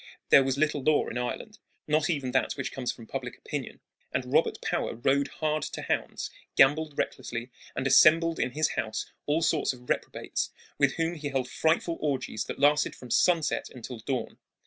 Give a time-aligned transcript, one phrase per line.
[0.29, 3.81] There was little law in Ireland, not even that which comes from public opinion;
[4.11, 9.43] and Robert Power rode hard to hounds, gambled recklessly, and assembled in his house all
[9.43, 14.39] sorts of reprobates, with whom he held frightful orgies that lasted from sunset until dawn.